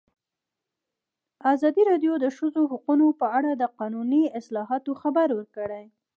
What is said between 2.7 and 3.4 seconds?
حقونه په